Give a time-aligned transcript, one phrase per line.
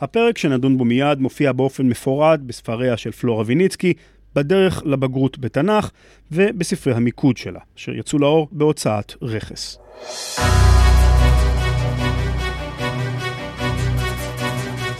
[0.00, 3.92] הפרק שנדון בו מיד מופיע באופן מפורט בספריה של פלורה ויניצקי,
[4.34, 5.90] בדרך לבגרות בתנ"ך
[6.32, 9.78] ובספרי המיקוד שלה, אשר יצאו לאור בהוצאת רכס.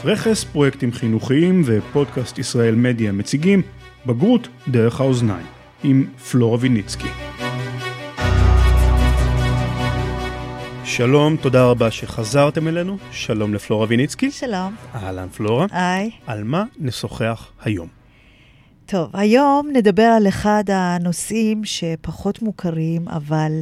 [0.05, 3.63] רכס, פרויקטים חינוכיים ופודקאסט ישראל מדיה מציגים
[4.07, 5.47] בגרות דרך האוזניים,
[5.85, 7.09] עם פלורה ויניצקי.
[10.91, 12.97] שלום, תודה רבה שחזרתם אלינו.
[13.11, 14.31] שלום לפלורה ויניצקי.
[14.31, 14.75] שלום.
[14.95, 15.67] אהלן פלורה.
[15.71, 16.11] היי.
[16.27, 17.89] על מה נשוחח היום?
[18.87, 23.53] טוב, היום נדבר על אחד הנושאים שפחות מוכרים, אבל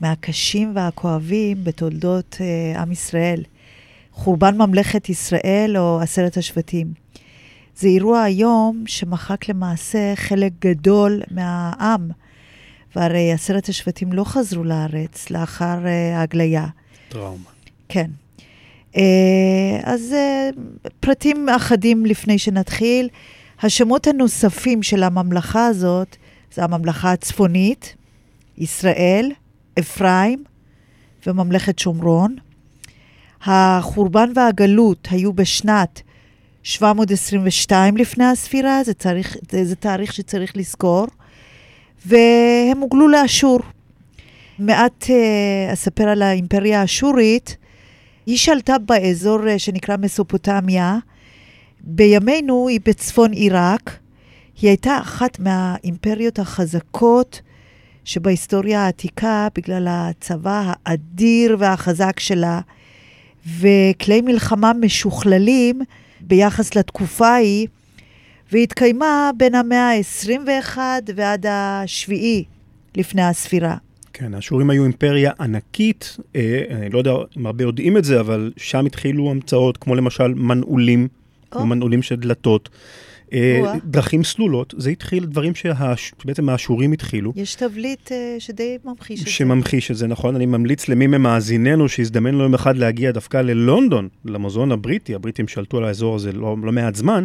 [0.00, 3.42] מהקשים והכואבים בתולדות uh, עם ישראל.
[4.12, 6.92] חורבן ממלכת ישראל או עשרת השבטים.
[7.76, 12.08] זה אירוע היום שמחק למעשה חלק גדול מהעם.
[12.96, 16.66] והרי עשרת השבטים לא חזרו לארץ לאחר uh, ההגליה.
[17.08, 17.50] טראומה.
[17.88, 18.10] כן.
[18.92, 18.98] Uh,
[19.82, 23.08] אז uh, פרטים אחדים לפני שנתחיל.
[23.62, 26.16] השמות הנוספים של הממלכה הזאת
[26.54, 27.94] זה הממלכה הצפונית,
[28.58, 29.32] ישראל,
[29.78, 30.44] אפרים
[31.26, 32.36] וממלכת שומרון.
[33.42, 36.02] החורבן והגלות היו בשנת
[36.62, 41.06] 722 לפני הספירה, זה, צריך, זה, זה תאריך שצריך לזכור.
[42.06, 43.60] והם הוגלו לאשור.
[44.58, 47.56] מעט uh, אספר על האימפריה האשורית.
[48.26, 50.98] היא שלטה באזור uh, שנקרא מסופוטמיה.
[51.80, 53.98] בימינו היא בצפון עיראק.
[54.60, 57.40] היא הייתה אחת מהאימפריות החזקות
[58.04, 62.60] שבהיסטוריה העתיקה, בגלל הצבא האדיר והחזק שלה,
[63.58, 65.80] וכלי מלחמה משוכללים
[66.20, 67.66] ביחס לתקופה ההיא.
[68.52, 70.78] והתקיימה בין המאה ה-21
[71.14, 72.44] ועד השביעי
[72.96, 73.76] לפני הספירה.
[74.12, 78.52] כן, האשורים היו אימפריה ענקית, אה, אני לא יודע אם הרבה יודעים את זה, אבל
[78.56, 81.08] שם התחילו המצאות כמו למשל מנעולים,
[81.54, 82.68] או מנעולים של דלתות.
[83.32, 87.32] אה, דרכים סלולות, זה התחיל דברים שבעצם האשורים התחילו.
[87.36, 89.30] יש תבליט אה, שדי ממחיש את זה.
[89.30, 90.36] שממחיש את זה, נכון.
[90.36, 95.78] אני ממליץ למי ממאזיננו שיזדמן לו יום אחד להגיע דווקא ללונדון, למוזיאון הבריטי, הבריטים שלטו
[95.78, 97.24] על האזור הזה לא, לא מעט זמן.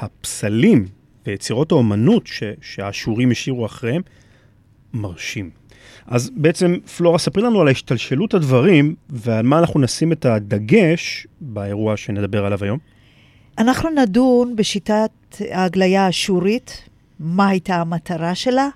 [0.00, 0.86] הפסלים
[1.26, 4.02] ויצירות האומנות ש, שהאשורים השאירו אחריהם,
[4.92, 5.50] מרשים.
[6.06, 11.96] אז בעצם, פלורה, ספרי לנו על השתלשלות הדברים ועל מה אנחנו נשים את הדגש באירוע
[11.96, 12.78] שנדבר עליו היום.
[13.58, 15.10] אנחנו נדון בשיטת
[15.50, 16.88] ההגליה האשורית,
[17.20, 18.68] מה הייתה המטרה שלה.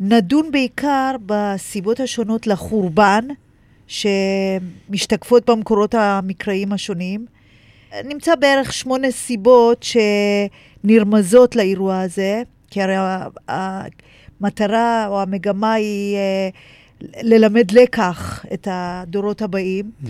[0.00, 3.24] נדון בעיקר בסיבות השונות לחורבן,
[3.86, 7.26] שמשתקפות במקורות המקראיים השונים.
[8.04, 9.86] נמצא בערך שמונה סיבות
[10.84, 12.94] שנרמזות לאירוע הזה, כי הרי
[13.48, 16.48] המטרה או המגמה היא אה,
[17.22, 19.90] ללמד לקח את הדורות הבאים.
[20.04, 20.08] Mm-hmm.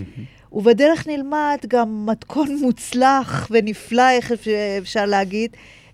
[0.51, 4.31] ובדרך נלמד גם מתכון מוצלח ונפלא, איך
[4.77, 5.51] אפשר להגיד,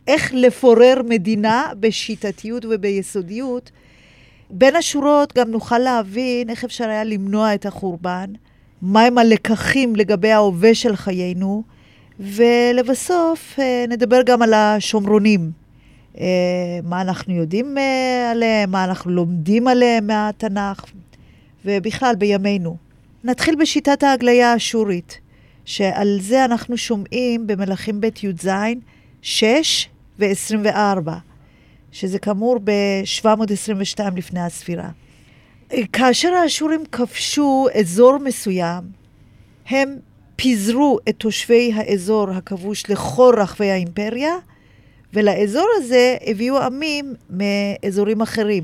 [0.07, 3.71] איך לפורר מדינה בשיטתיות וביסודיות.
[4.49, 8.33] בין השורות גם נוכל להבין איך אפשר היה למנוע את החורבן,
[8.81, 11.63] מהם הלקחים לגבי ההווה של חיינו,
[12.19, 15.51] ולבסוף אה, נדבר גם על השומרונים.
[16.19, 16.25] אה,
[16.83, 20.85] מה אנחנו יודעים אה, עליהם, מה אנחנו לומדים עליהם מהתנ"ך,
[21.65, 22.77] ובכלל בימינו.
[23.23, 25.19] נתחיל בשיטת ההגליה האשורית,
[25.65, 28.49] שעל זה אנחנו שומעים במלכים ב' י"ז
[29.21, 29.89] 6
[30.19, 31.09] ו-24,
[31.91, 34.89] שזה כאמור ב-722 לפני הספירה.
[35.93, 38.83] כאשר האשורים כבשו אזור מסוים,
[39.69, 39.95] הם
[40.35, 44.35] פיזרו את תושבי האזור הכבוש לכל רחבי האימפריה,
[45.13, 48.63] ולאזור הזה הביאו עמים מאזורים אחרים.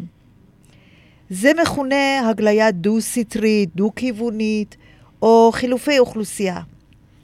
[1.30, 4.78] זה מכונה הגליה דו-סטרית, דו-כיוונית,
[5.22, 6.60] או חילופי אוכלוסייה.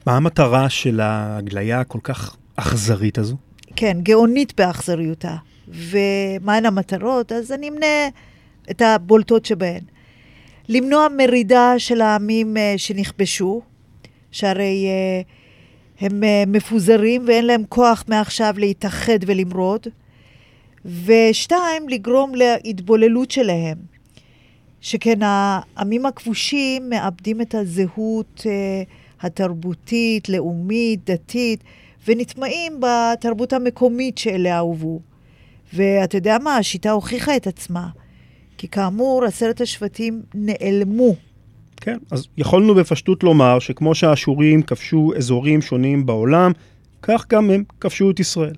[0.05, 3.35] מה המטרה של ההגליה הכל כך אכזרית הזו?
[3.75, 5.35] כן, גאונית באכזריותה.
[5.67, 7.31] ומהן המטרות?
[7.31, 8.07] אז אני אמנה
[8.71, 9.81] את הבולטות שבהן.
[10.69, 13.61] למנוע מרידה של העמים אה, שנכבשו,
[14.31, 19.87] שהרי uh, הם uh, מפוזרים ואין להם כוח מעכשיו להתאחד ולמרוד.
[21.05, 23.77] ושתיים, לגרום להתבוללות שלהם.
[24.81, 31.63] שכן העמים הכבושים מאבדים את הזהות uh, התרבותית, לאומית, דתית,
[32.07, 34.99] ונטמעים בתרבות המקומית שאליה הובאו.
[35.73, 36.57] ואתה יודע מה?
[36.57, 37.89] השיטה הוכיחה את עצמה.
[38.57, 41.15] כי כאמור, עשרת השבטים נעלמו
[41.87, 46.51] כן, אז יכולנו בפשטות לומר שכמו שהאשורים כבשו אזורים שונים בעולם,
[47.01, 48.55] כך גם הם כבשו את ישראל.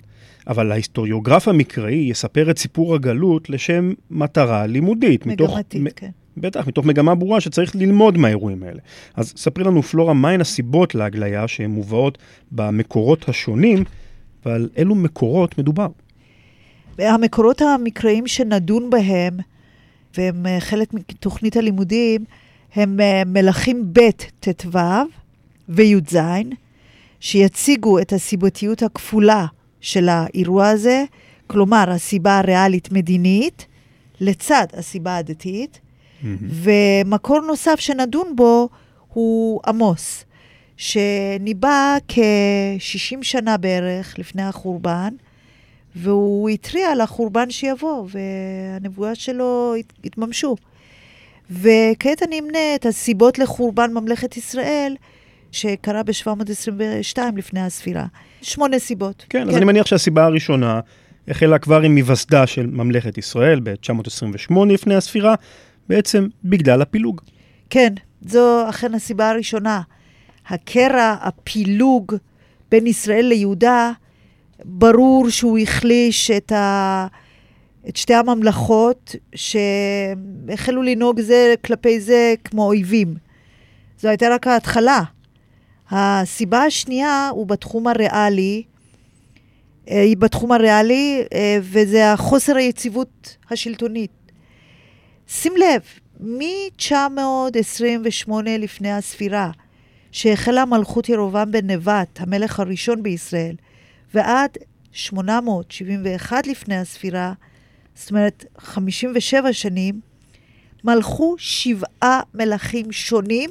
[0.48, 5.26] אבל ההיסטוריוגרף המקראי יספר את סיפור הגלות לשם מטרה לימודית.
[5.26, 6.10] מגמתית, מתוך, כן.
[6.38, 8.80] בטח, מתוך מגמה ברורה שצריך ללמוד מהאירועים האלה.
[9.16, 12.18] אז ספרי לנו, פלורה, מהן הסיבות להגליה שהן מובאות
[12.52, 13.84] במקורות השונים,
[14.46, 15.88] ועל אילו מקורות מדובר?
[16.98, 19.38] המקורות המקראיים שנדון בהם,
[20.18, 22.25] והם אה, חלק מתוכנית הלימודים,
[22.75, 24.80] הם אה, מלכים ב' ט"ו
[25.69, 26.18] וי"ז,
[27.19, 29.45] שיציגו את הסיבתיות הכפולה
[29.81, 31.04] של האירוע הזה,
[31.48, 33.66] כלומר, הסיבה הריאלית-מדינית,
[34.19, 36.25] לצד הסיבה הדתית, mm-hmm.
[36.51, 38.69] ומקור נוסף שנדון בו
[39.13, 40.25] הוא עמוס,
[40.77, 45.13] שניבא כ-60 שנה בערך לפני החורבן,
[45.95, 50.56] והוא התריע על החורבן שיבוא, והנבואה שלו הת, התממשו.
[51.50, 54.96] וכעת אני אמנה את הסיבות לחורבן ממלכת ישראל,
[55.51, 58.06] שקרה ב-722 לפני הספירה.
[58.42, 59.25] שמונה סיבות.
[59.30, 60.80] כן, כן, אז אני מניח שהסיבה הראשונה
[61.28, 65.36] החלה כבר עם היווסדה של ממלכת ישראל ב-928 לפני הספירה,
[65.90, 67.22] בעצם בגלל הפילוג.
[67.69, 69.81] כן, זו אכן הסיבה הראשונה.
[70.48, 72.16] הקרע, הפילוג
[72.72, 73.92] בין ישראל ליהודה,
[74.66, 77.07] ברור שהוא החליש את, ה...
[77.88, 83.16] את שתי הממלכות שהחלו לנהוג זה כלפי זה כמו אויבים.
[84.00, 85.02] זו הייתה רק ההתחלה.
[85.92, 88.64] הסיבה השנייה הוא בתחום הריאלי,
[89.90, 94.12] אה, היא בתחום הריאלי, אה, וזה החוסר היציבות השלטונית.
[95.28, 95.82] שים לב,
[96.20, 99.52] מ-928 לפני הספירה,
[100.12, 103.56] שהחלה מלכות ירובעם בן נבט, המלך הראשון בישראל,
[104.14, 104.58] ועד
[104.92, 107.34] 871 לפני הספירה,
[108.00, 110.00] זאת אומרת 57 שנים,
[110.84, 113.50] מלכו שבעה מלכים שונים.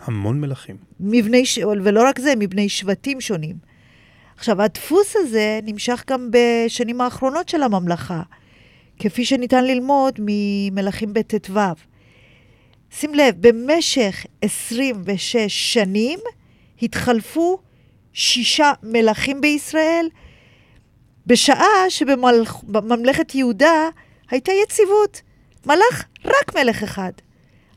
[0.00, 0.76] המון מלכים.
[1.00, 1.44] מבני,
[1.84, 3.56] ולא רק זה, מבני שבטים שונים.
[4.36, 8.22] עכשיו, הדפוס הזה נמשך גם בשנים האחרונות של הממלכה,
[8.98, 11.60] כפי שניתן ללמוד ממלכים בט"ו.
[12.90, 16.18] שים לב, במשך 26 שנים
[16.82, 17.58] התחלפו
[18.12, 20.06] שישה מלכים בישראל,
[21.28, 23.88] בשעה שבממלכת יהודה
[24.30, 25.22] הייתה יציבות.
[25.66, 27.12] מלך רק מלך אחד,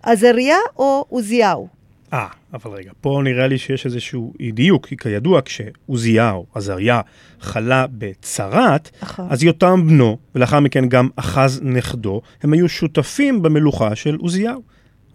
[0.04, 1.68] עזריה או עוזיהו.
[2.14, 7.02] אה, אבל רגע, פה נראה לי שיש איזשהו אי דיוק, כי כידוע, כשעוזיהו, עזריה,
[7.40, 9.28] חלה בצרת, נכון.
[9.30, 14.62] אז יותם בנו, ולאחר מכן גם אחז נכדו, הם היו שותפים במלוכה של עוזיהו.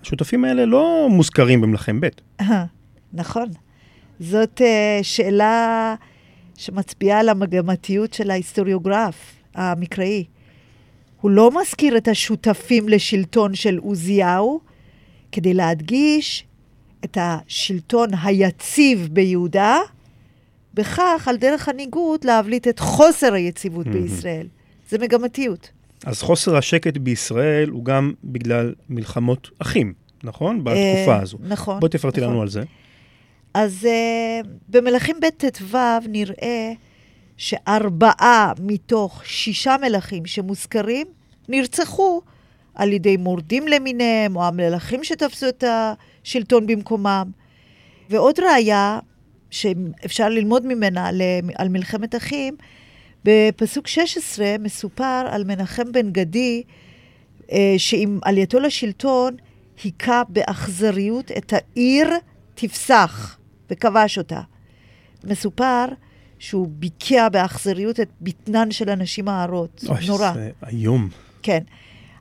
[0.03, 2.09] השותפים האלה לא מוזכרים במלחם ב'.
[3.13, 3.49] נכון.
[4.21, 4.65] זאת uh,
[5.03, 5.95] שאלה
[6.57, 10.25] שמצביעה על המגמתיות של ההיסטוריוגרף המקראי.
[11.21, 14.61] הוא לא מזכיר את השותפים לשלטון של עוזיהו,
[15.33, 16.45] כדי להדגיש
[17.05, 19.79] את השלטון היציב ביהודה,
[20.75, 24.47] בכך, על דרך הניגוד, להבליט את חוסר היציבות בישראל.
[24.89, 25.71] זה מגמתיות.
[26.05, 29.93] אז חוסר השקט בישראל הוא גם בגלל מלחמות אחים,
[30.25, 30.65] נכון?
[30.65, 31.39] בתקופה אה, הזו.
[31.49, 31.81] נכון.
[31.81, 32.33] בואי תפרטי נכון.
[32.33, 32.63] לנו על זה.
[33.57, 36.73] אז uh, במלכים ב' ט"ו נראה
[37.37, 41.07] שארבעה מתוך שישה מלכים שמוזכרים
[41.49, 42.21] נרצחו
[42.75, 47.31] על ידי מורדים למיניהם, או המלכים שתפסו את השלטון במקומם.
[48.11, 48.99] ועוד ראיה
[49.51, 51.09] שאפשר ללמוד ממנה
[51.55, 52.57] על מלחמת אחים,
[53.25, 56.63] בפסוק 16 מסופר על מנחם בן גדי,
[57.53, 59.37] אה, שעם עלייתו לשלטון
[59.85, 62.09] היכה באכזריות את העיר
[62.55, 63.39] תפסח,
[63.71, 64.41] וכבש אותה.
[65.25, 65.85] מסופר
[66.39, 69.85] שהוא ביקע באכזריות את בטנן של הנשים ההרות.
[70.07, 70.33] נורא.
[70.35, 71.09] זה איום.
[71.43, 71.61] כן.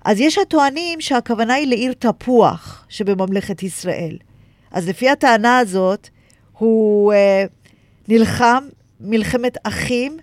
[0.06, 4.18] אז יש הטוענים שהכוונה היא לעיר תפוח שבממלכת ישראל.
[4.72, 6.10] אז לפי הטענה הזאת,
[6.52, 7.46] הוא אה,
[8.08, 8.64] נלחם
[9.00, 10.18] מלחמת אחים,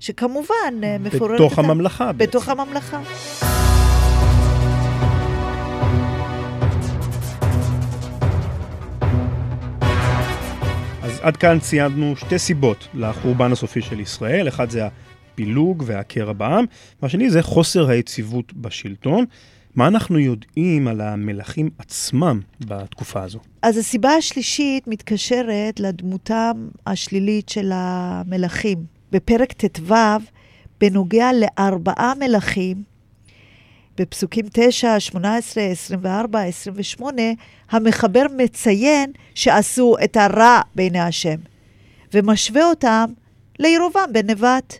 [0.00, 1.40] שכמובן אה, מפוררת...
[1.40, 2.12] בתוך הממלכה.
[2.12, 2.48] בתוך.
[2.48, 3.00] הממלכה.
[11.22, 14.48] עד כאן ציינו שתי סיבות לחורבן הסופי של ישראל.
[14.48, 16.64] אחד זה הפילוג והקרע בעם,
[17.02, 19.24] והשני זה חוסר היציבות בשלטון.
[19.74, 23.38] מה אנחנו יודעים על המלכים עצמם בתקופה הזו?
[23.62, 28.78] אז הסיבה השלישית מתקשרת לדמותם השלילית של המלכים.
[29.12, 29.94] בפרק ט"ו,
[30.80, 32.82] בנוגע לארבעה מלכים,
[33.98, 37.22] בפסוקים 9, 18, 24, 28,
[37.70, 41.36] המחבר מציין שעשו את הרע בעיני השם,
[42.14, 43.04] ומשווה אותם
[43.58, 44.78] לירובעם בן נבט.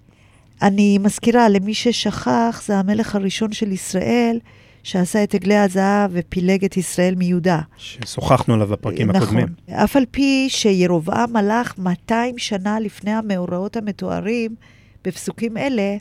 [0.63, 4.39] אני מזכירה, למי ששכח, זה המלך הראשון של ישראל,
[4.83, 7.61] שעשה את עגלי הזהב ופילג את ישראל מיהודה.
[7.77, 9.23] ששוחחנו עליו בפרקים נכון.
[9.23, 9.49] הקודמים.
[9.71, 14.55] אף על פי שירובעם מלך 200 שנה לפני המאורעות המתוארים
[15.05, 15.97] בפסוקים אלה,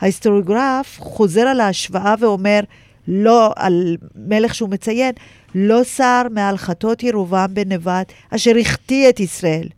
[0.00, 2.60] ההיסטוריוגרף חוזר על ההשוואה ואומר,
[3.08, 5.12] לא, על מלך שהוא מציין,
[5.54, 9.68] לא שר מעל חטות ירובעם בן נבט, אשר החטיא את ישראל.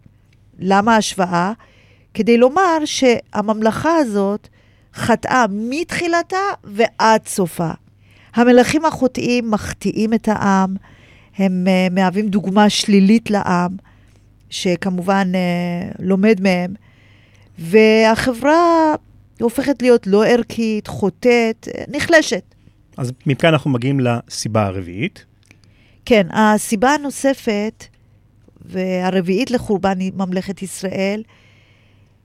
[0.59, 1.53] למה השוואה?
[2.15, 4.49] כדי לומר שהממלכה הזאת
[4.95, 7.71] חטאה מתחילתה ועד סופה.
[8.35, 10.77] המלכים החוטאים מחטיאים את העם,
[11.39, 13.71] הם uh, מהווים דוגמה שלילית לעם,
[14.50, 16.75] שכמובן uh, לומד מהם,
[17.59, 18.95] והחברה
[19.43, 22.55] הופכת להיות לא ערכית, חוטאת, נחלשת.
[22.97, 25.25] אז מכאן אנחנו מגיעים לסיבה הרביעית.
[26.05, 27.85] כן, הסיבה הנוספת
[28.65, 31.23] והרביעית לחורבן ממלכת ישראל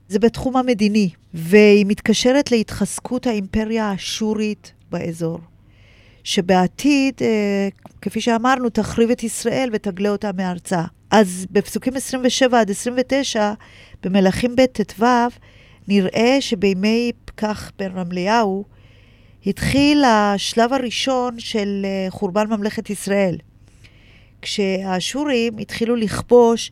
[0.08, 5.40] זה בתחום המדיני, והיא מתקשרת להתחזקות האימפריה האשורית באזור,
[6.24, 7.68] שבעתיד, אה,
[8.02, 10.82] כפי שאמרנו, תחריב את ישראל ותגלה אותה מארצה.
[11.12, 13.54] אז בפסוקים 27 עד 29,
[14.04, 15.06] במלכים ב' ט"ו,
[15.88, 18.66] נראה שבימי פקח בן רמליהו,
[19.46, 23.38] התחיל השלב הראשון של אה, חורבן ממלכת ישראל.
[24.42, 26.72] כשהאשורים התחילו לכבוש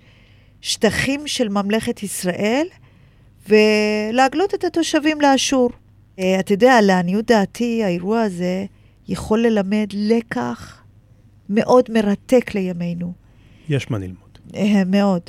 [0.62, 2.68] שטחים של ממלכת ישראל
[3.50, 5.70] ולהגלות את התושבים לאשור.
[6.20, 8.66] אה, אתה יודע, לעניות דעתי, האירוע הזה
[9.08, 10.84] יכול ללמד לקח
[11.50, 13.14] מאוד מרתק לימינו.
[13.70, 14.38] יש מה ללמוד.
[14.56, 15.22] אה, מאוד.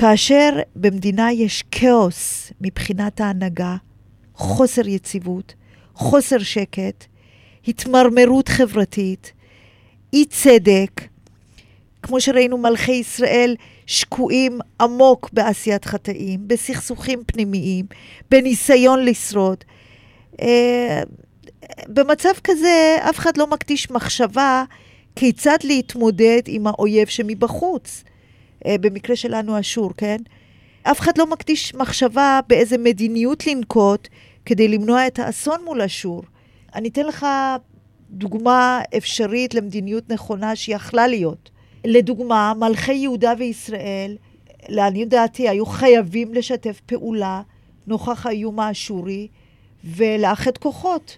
[0.00, 3.76] כאשר במדינה יש כאוס מבחינת ההנהגה,
[4.34, 5.54] חוסר יציבות,
[5.94, 7.04] חוסר שקט,
[7.68, 9.32] התמרמרות חברתית,
[10.12, 10.90] אי צדק,
[12.02, 17.86] כמו שראינו מלכי ישראל שקועים עמוק בעשיית חטאים, בסכסוכים פנימיים,
[18.30, 19.64] בניסיון לשרוד.
[20.42, 21.02] אה,
[21.88, 24.64] במצב כזה אף אחד לא מקדיש מחשבה
[25.16, 28.04] כיצד להתמודד עם האויב שמבחוץ.
[28.66, 30.16] אה, במקרה שלנו אשור, כן?
[30.82, 34.08] אף אחד לא מקדיש מחשבה באיזה מדיניות לנקוט
[34.46, 36.22] כדי למנוע את האסון מול אשור.
[36.74, 37.26] אני אתן לך
[38.10, 41.50] דוגמה אפשרית למדיניות נכונה שיכלה להיות.
[41.84, 44.16] לדוגמה, מלכי יהודה וישראל,
[44.68, 47.42] לעניות דעתי, היו חייבים לשתף פעולה
[47.86, 49.28] נוכח האיום האשורי
[49.84, 51.16] ולאחד כוחות.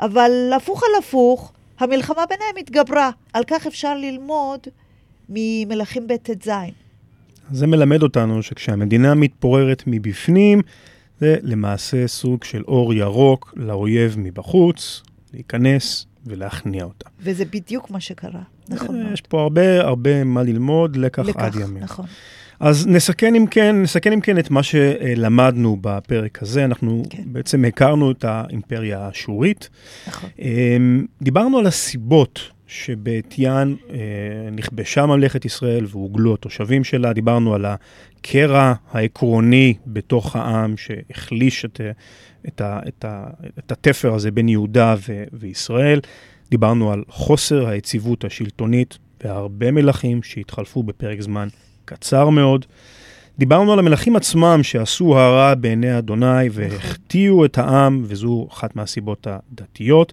[0.00, 3.10] אבל הפוך על הפוך, המלחמה ביניהם התגברה.
[3.32, 4.60] על כך אפשר ללמוד
[5.28, 6.50] ממלכים ב' ט"ז.
[7.50, 10.62] זה מלמד אותנו שכשהמדינה מתפוררת מבפנים,
[11.20, 15.02] זה למעשה סוג של אור ירוק לאויב מבחוץ,
[15.34, 17.08] להיכנס ולהכניע אותה.
[17.20, 19.12] וזה בדיוק מה שקרה, נכון מאוד.
[19.12, 21.82] יש פה הרבה הרבה מה ללמוד, לקח, לקח עד ימים.
[21.82, 22.06] נכון.
[22.60, 26.64] אז נסכן אם כן, נסכן אם כן את מה שלמדנו בפרק הזה.
[26.64, 27.22] אנחנו כן.
[27.26, 29.68] בעצם הכרנו את האימפריה האשורית.
[30.08, 30.30] נכון.
[30.38, 33.96] אמ, דיברנו על הסיבות שבעטיין אה,
[34.52, 37.12] נכבשה ממלכת ישראל והוגלו התושבים שלה.
[37.12, 41.80] דיברנו על הקרע העקרוני בתוך העם שהחליש את,
[42.48, 43.26] את, ה, את, ה,
[43.58, 46.00] את התפר הזה בין יהודה ו, וישראל.
[46.50, 51.48] דיברנו על חוסר היציבות השלטונית בהרבה מלכים שהתחלפו בפרק זמן
[51.84, 52.66] קצר מאוד.
[53.38, 60.12] דיברנו על המלכים עצמם שעשו הרע בעיני אדוני והחטיאו את העם, וזו אחת מהסיבות הדתיות.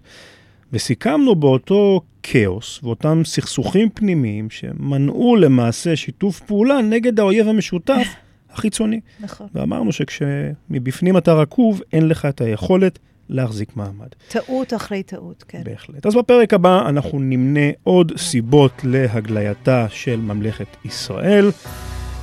[0.72, 8.06] וסיכמנו באותו כאוס ואותם סכסוכים פנימיים שמנעו למעשה שיתוף פעולה נגד האויב המשותף
[8.50, 9.00] החיצוני.
[9.20, 9.46] נכון.
[9.54, 14.06] ואמרנו שכשמבפנים אתה רקוב, אין לך את היכולת להחזיק מעמד.
[14.28, 15.62] טעות אחרי טעות, כן.
[15.64, 16.06] בהחלט.
[16.06, 21.50] אז בפרק הבא אנחנו נמנה עוד סיבות להגלייתה של ממלכת ישראל.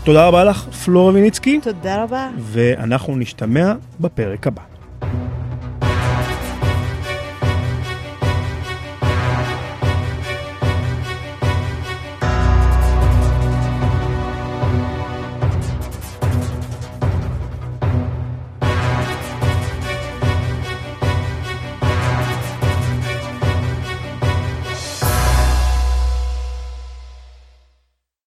[0.03, 1.59] תודה רבה לך, פלורה ויניצקי.
[1.63, 2.29] תודה רבה.
[2.39, 4.72] ואנחנו נשתמע בפרק הבא.